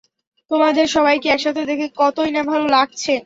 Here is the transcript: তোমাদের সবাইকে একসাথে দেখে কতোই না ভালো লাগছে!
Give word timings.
তোমাদের 0.51 0.85
সবাইকে 0.95 1.27
একসাথে 1.29 1.61
দেখে 1.69 1.87
কতোই 1.99 2.31
না 2.35 2.41
ভালো 2.51 2.65
লাগছে! 2.75 3.13